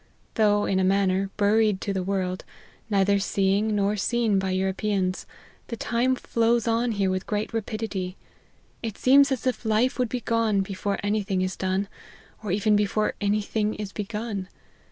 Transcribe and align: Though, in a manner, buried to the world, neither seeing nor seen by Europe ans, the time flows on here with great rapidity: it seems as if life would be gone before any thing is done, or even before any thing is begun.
Though, 0.33 0.65
in 0.65 0.79
a 0.79 0.83
manner, 0.83 1.29
buried 1.37 1.79
to 1.81 1.93
the 1.93 2.01
world, 2.01 2.43
neither 2.89 3.19
seeing 3.19 3.75
nor 3.75 3.95
seen 3.95 4.39
by 4.39 4.49
Europe 4.49 4.83
ans, 4.83 5.27
the 5.67 5.77
time 5.77 6.15
flows 6.15 6.67
on 6.67 6.93
here 6.93 7.11
with 7.11 7.27
great 7.27 7.53
rapidity: 7.53 8.17
it 8.81 8.97
seems 8.97 9.31
as 9.31 9.45
if 9.45 9.63
life 9.63 9.99
would 9.99 10.09
be 10.09 10.21
gone 10.21 10.61
before 10.61 10.97
any 11.03 11.21
thing 11.21 11.43
is 11.43 11.55
done, 11.55 11.87
or 12.41 12.51
even 12.51 12.75
before 12.75 13.13
any 13.21 13.43
thing 13.43 13.75
is 13.75 13.91
begun. 13.91 14.47